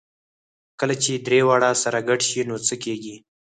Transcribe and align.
کله 0.79 0.95
چې 1.03 1.11
درې 1.25 1.39
واړه 1.47 1.71
سره 1.83 1.99
ګډ 2.09 2.19
شي 2.29 2.41
نو 2.49 2.55
څه 2.67 2.75
کېږي؟ 2.83 3.15